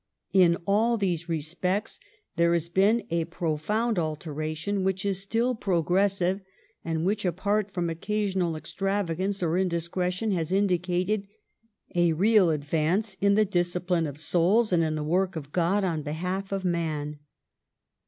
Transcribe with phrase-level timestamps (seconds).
[0.33, 1.99] In all these respects
[2.35, 6.41] there has been a pro found alteration, which is still progressive,
[6.83, 11.27] and which, apart from occasional extravagance or indis cretion, has indicated
[11.93, 15.83] a real advance in the disci pline of souls and in the work of God
[15.83, 17.19] on behalf of man.